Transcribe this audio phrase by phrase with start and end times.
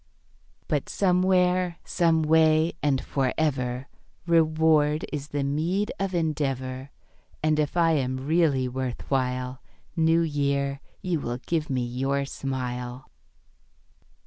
[0.67, 3.87] But somewhere, some way, and for ever
[4.25, 6.89] Reward is the meed of endeavour;
[7.43, 9.61] And if I am really worth while,
[9.95, 13.11] New Year, you will give me your smile.